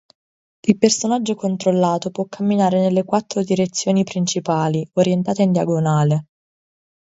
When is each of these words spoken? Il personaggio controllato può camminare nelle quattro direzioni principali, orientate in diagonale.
Il 0.61 0.79
personaggio 0.79 1.35
controllato 1.35 2.09
può 2.09 2.25
camminare 2.25 2.79
nelle 2.79 3.03
quattro 3.03 3.43
direzioni 3.43 4.03
principali, 4.03 4.83
orientate 4.93 5.43
in 5.43 5.51
diagonale. 5.51 6.25